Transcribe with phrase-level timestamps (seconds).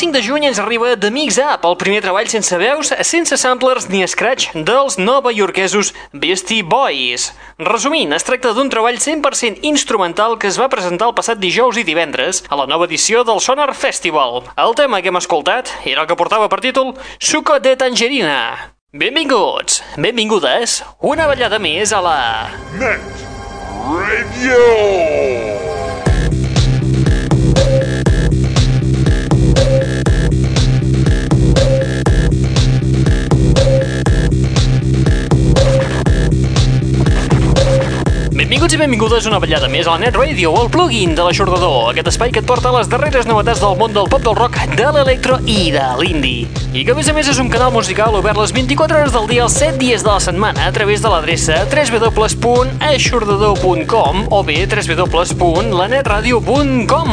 [0.00, 3.84] 25 de juny ens arriba The Mix Up, el primer treball sense veus, sense samplers
[3.92, 7.26] ni scratch dels novaiorquesos Beastie Boys.
[7.60, 11.84] Resumint, es tracta d'un treball 100% instrumental que es va presentar el passat dijous i
[11.84, 14.46] divendres a la nova edició del Sonar Festival.
[14.56, 18.72] El tema que hem escoltat era el que portava per títol Suco de Tangerina.
[18.96, 22.16] Benvinguts, benvingudes, una ballada més a la...
[22.80, 23.04] Net
[23.84, 25.79] Radio.
[38.60, 42.10] Benvinguts i benvingudes una ballada més a la Net Radio, el plugin de l'aixordador, aquest
[42.10, 45.40] espai que et porta les darreres novetats del món del pop del rock, de l'electro
[45.48, 46.44] i de l'indie.
[46.76, 49.24] I que a més a més és un canal musical obert les 24 hores del
[49.32, 57.08] dia els 7 dies de la setmana a través de l'adreça www.aixordador.com o bé www.lanetradio.com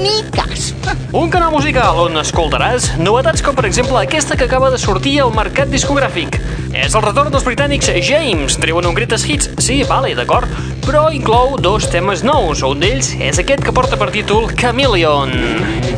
[0.00, 0.72] Ni cas.
[1.12, 5.36] Un canal musical on escoltaràs novetats com per exemple aquesta que acaba de sortir al
[5.36, 6.40] mercat discogràfic.
[6.78, 10.50] És el retorn dels britànics James, treuen un greatest hits, sí, vale, d'acord,
[10.86, 15.97] però inclou dos temes nous, un d'ells és aquest que porta per títol Chameleon.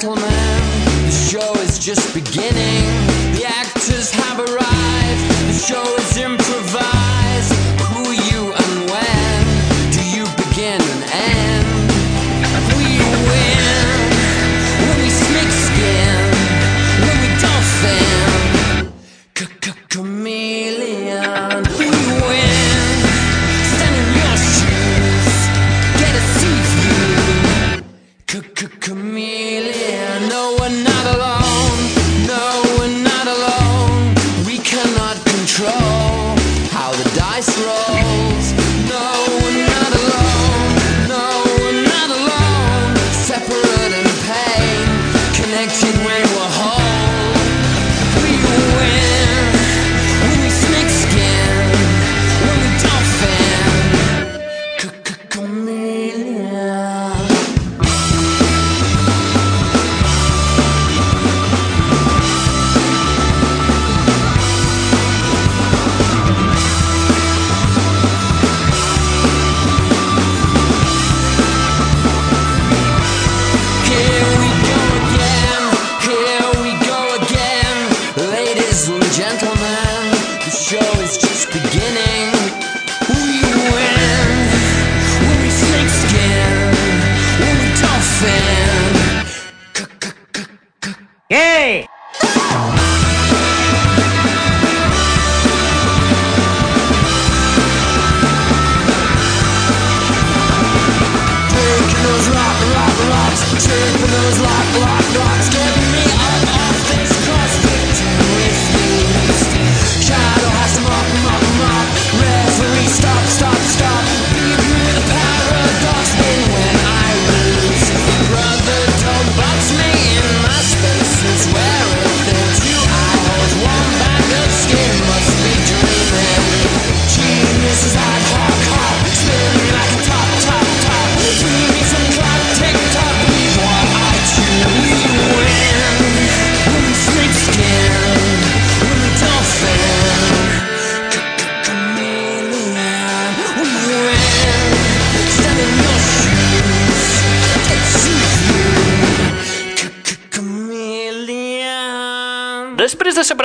[0.00, 0.28] Gentlemen,
[1.04, 2.63] the show is just beginning.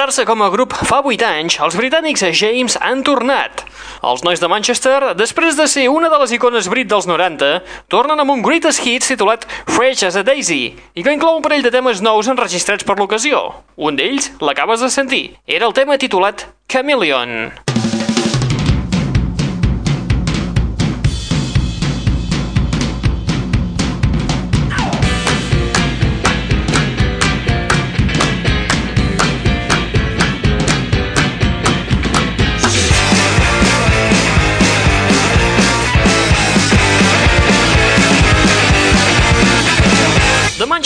[0.10, 3.62] Separar-se com a grup fa 8 anys, els britànics James han tornat.
[4.02, 7.52] Els nois de Manchester, després de ser una de les icones brit dels 90,
[7.94, 11.62] tornen amb un greatest hits titulat Fresh as a Daisy, i que inclou un parell
[11.62, 13.46] de temes nous enregistrats per l'ocasió.
[13.78, 15.26] Un d'ells l'acabes de sentir.
[15.46, 17.69] Era el tema titulat Chameleon.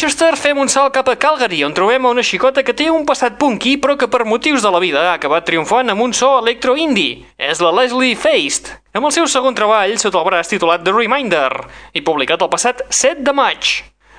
[0.03, 3.37] Manchester fem un salt cap a Calgary, on trobem una xicota que té un passat
[3.39, 7.21] punky, però que per motius de la vida ha acabat triomfant amb un so electro-indie.
[7.39, 11.47] És la Leslie Feist, amb el seu segon treball sota el braç titulat The Reminder,
[11.95, 13.71] i publicat el passat 7 de maig.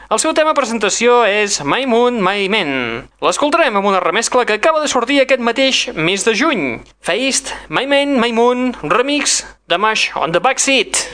[0.08, 3.04] El seu tema presentació és My Moon, My Men.
[3.20, 6.80] L'escoltarem amb una remescla que acaba de sortir aquest mateix mes de juny.
[7.04, 11.04] Feist, My Men, My Moon, remix de Mash on the Backseat.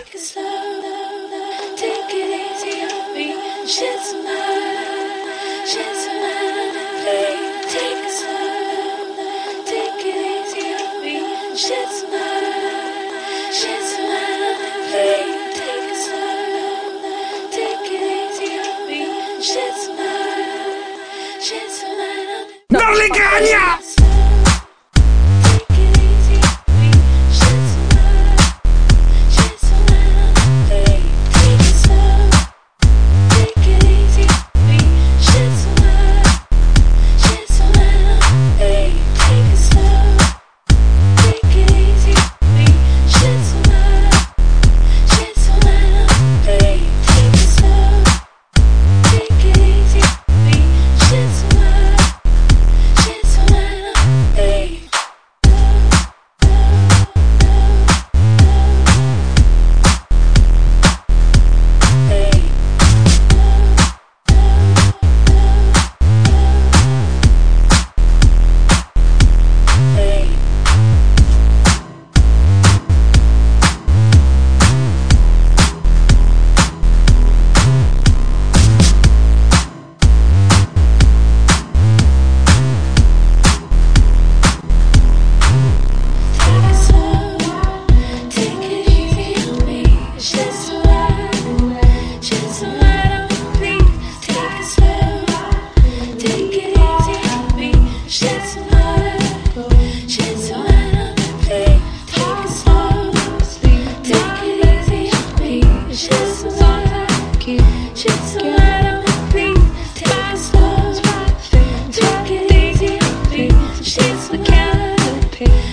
[3.70, 4.29] Shed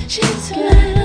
[0.07, 0.96] She's turned.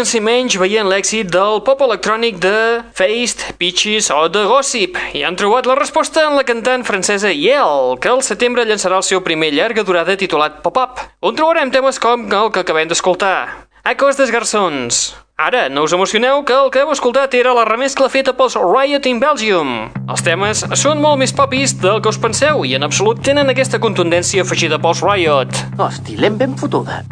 [0.00, 5.26] Estudis i menys veient l'èxit del pop electrònic de Feist, Peaches o de Gossip i
[5.28, 9.20] han trobat la resposta en la cantant francesa Yel, que al setembre llançarà el seu
[9.20, 13.68] primer llarga durada titulat Pop-Up, on trobarem temes com el que acabem d'escoltar.
[13.84, 15.02] A cos dels garçons.
[15.36, 19.04] Ara, no us emocioneu que el que heu escoltat era la remescla feta pels Riot
[19.04, 19.78] in Belgium.
[20.08, 23.84] Els temes són molt més popis del que us penseu i en absolut tenen aquesta
[23.84, 25.66] contundència afegida pels Riot.
[25.76, 27.02] Hosti, l'hem ben fotuda.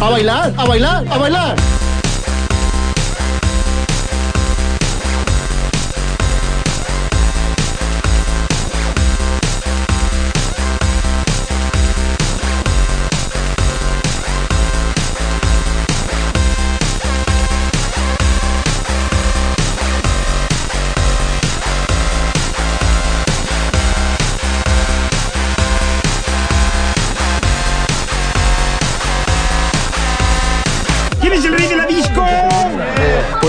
[0.00, 1.87] a bailar, a bailar, a bailar.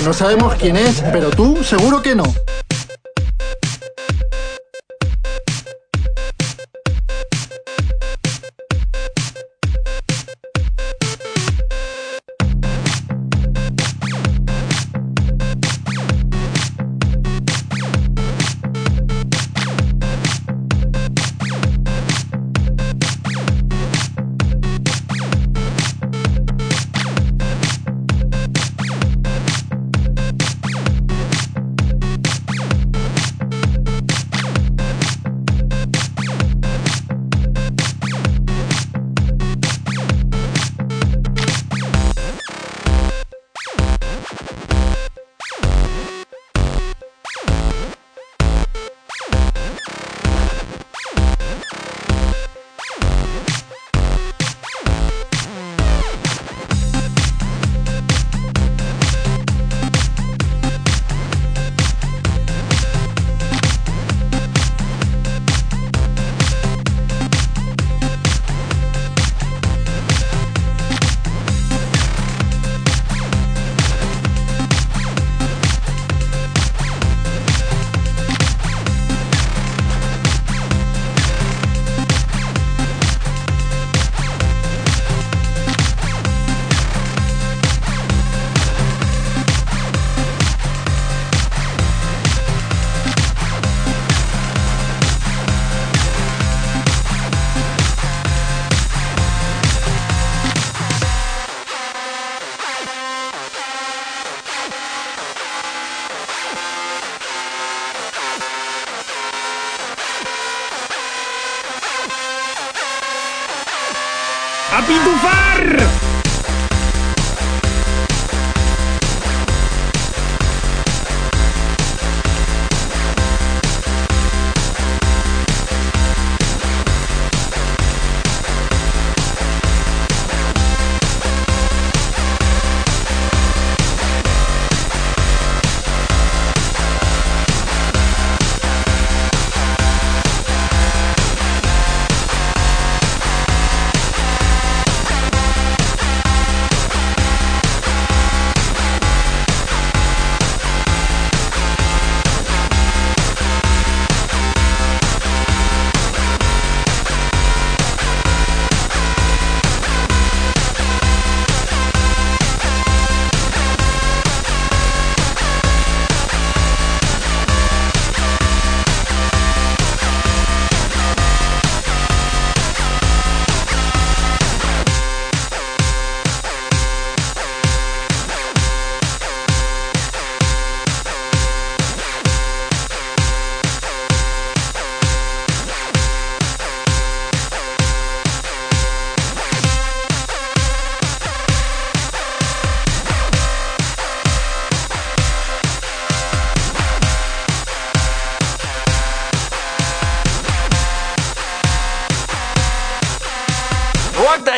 [0.09, 2.23] No sabemos quién es, pero tú seguro que no.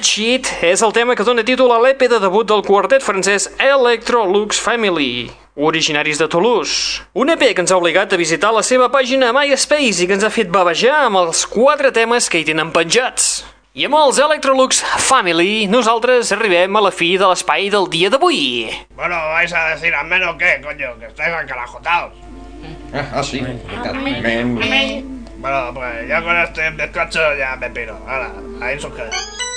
[0.02, 3.44] That Shit és el tema que dona títol a l'EP de debut del quartet francès
[3.62, 7.04] Electrolux Family, originaris de Toulouse.
[7.14, 10.26] Un EP que ens ha obligat a visitar la seva pàgina MySpace i que ens
[10.26, 13.44] ha fet bavejar amb els quatre temes que hi tenen penjats.
[13.78, 18.72] I amb els Electrolux Family, nosaltres arribem a la fi de l'espai del dia d'avui.
[18.98, 22.18] Bueno, vais a decir amén o qué, coño, que estáis encarajotados.
[22.90, 23.46] Ah, sí.
[23.86, 25.22] Amén.
[25.38, 28.00] Bueno, pues ya con este bizcocho ya me piro.
[28.08, 29.51] Ahora, ahí sus quedas.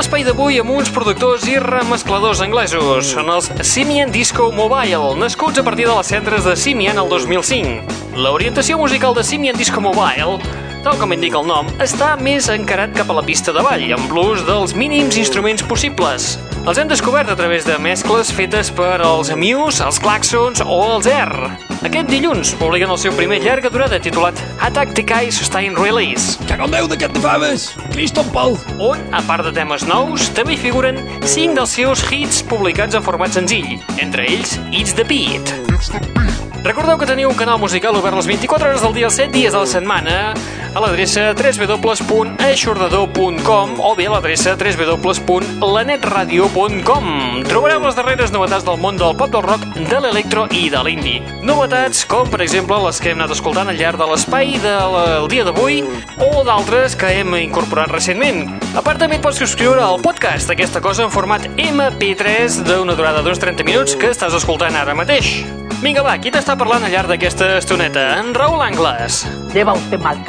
[0.00, 3.10] L'espai d'avui amb uns productors i remescladors anglesos.
[3.10, 8.16] Són els Simian Disco Mobile, nascuts a partir de les cendres de Simian el 2005.
[8.16, 10.38] L'orientació musical de Simian Disco Mobile
[10.84, 14.12] tal com indica el nom, està més encarat cap a la pista de ball, amb
[14.14, 16.34] l'ús dels mínims instruments possibles.
[16.68, 21.08] Els hem descobert a través de mescles fetes per els Muse, els Claxons o els
[21.08, 21.50] R.
[21.88, 26.76] Aquest dilluns publiquen el seu primer llarga durada titulat Attack Decay Sustain Release, Cago en
[26.76, 27.70] Déu d'aquest de faves!
[27.94, 28.58] Cristo Pol!
[28.76, 33.04] on, a part de temes nous, també hi figuren 5 dels seus hits publicats en
[33.04, 36.39] format senzill, entre ells It's the Beat.
[36.60, 39.48] Recordeu que teniu un canal musical obert les 24 hores del dia, els 7 dies
[39.54, 40.34] de la setmana,
[40.70, 47.04] a l'adreça www.aixordador.com o bé a l'adreça www.lanetradio.com.
[47.48, 51.24] Trobareu les darreres novetats del món del pop del rock, de l'electro i de l'indie.
[51.40, 55.48] Novetats com, per exemple, les que hem anat escoltant al llarg de l'espai del dia
[55.48, 55.80] d'avui
[56.20, 58.59] o d'altres que hem incorporat recentment.
[58.70, 63.18] A part, també et pots subscriure al podcast d'aquesta cosa en format MP3 d'una durada
[63.26, 65.40] d'uns 30 minuts que estàs escoltant ara mateix.
[65.82, 68.04] Vinga, va, qui t'està parlant al llarg d'aquesta estoneta?
[68.20, 69.24] En Raül Angles.
[69.56, 70.22] Lleva usted mal.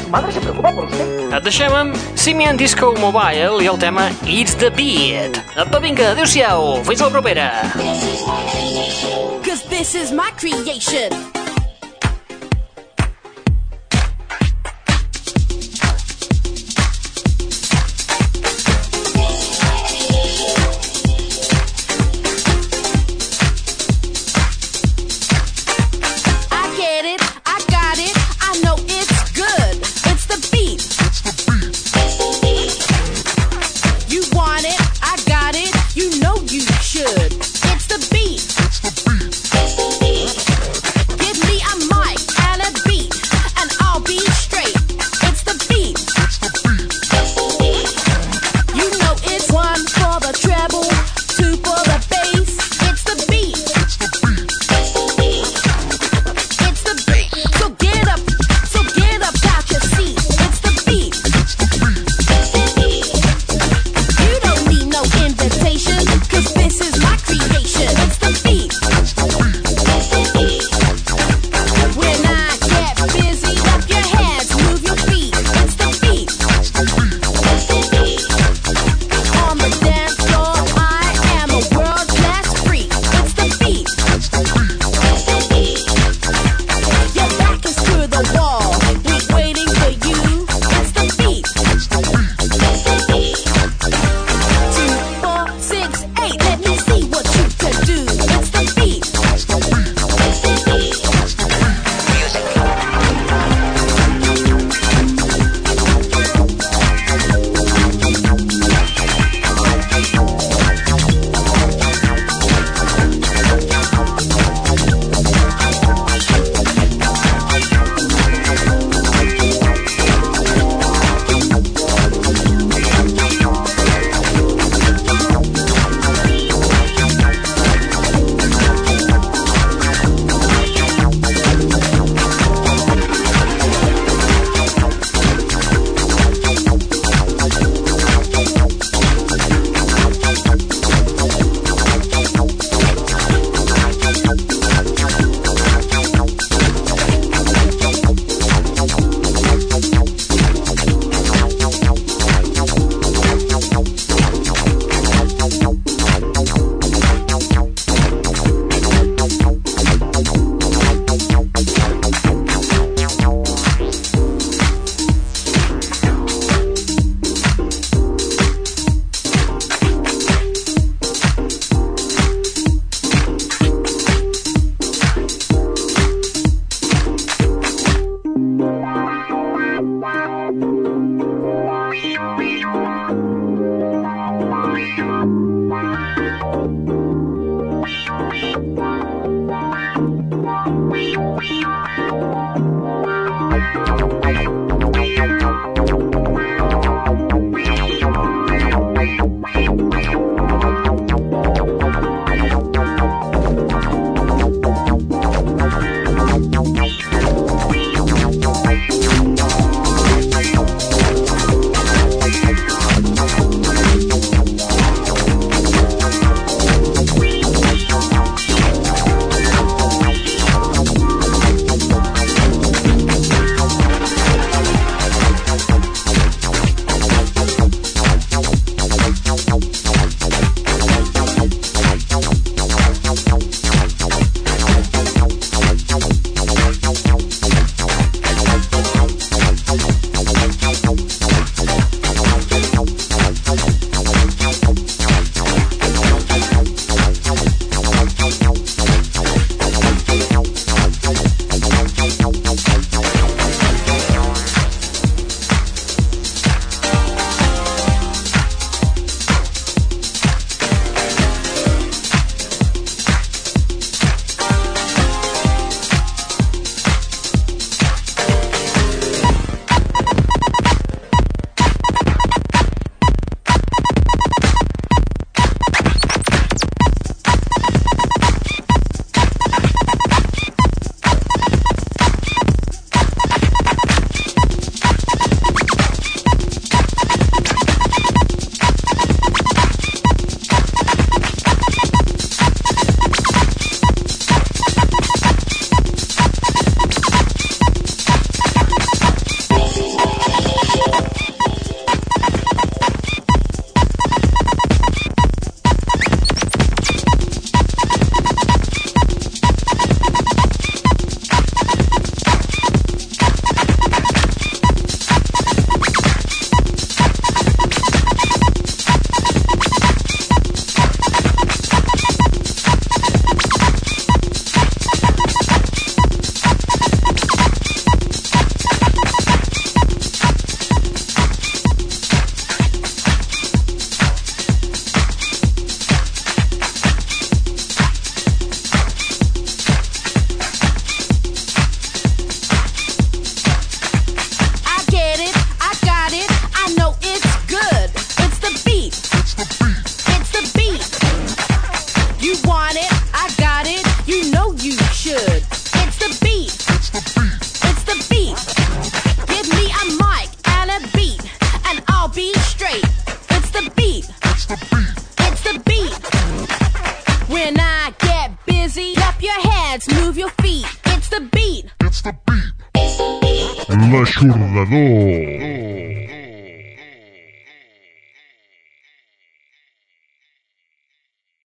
[0.00, 1.12] Su madre se preocupa por usted.
[1.28, 5.42] Et deixem amb Simian Disco Mobile i el tema It's the Beat.
[5.60, 7.50] Apa, vinga, adeu-siau, fins la propera.
[9.44, 11.43] Cause this is my creation.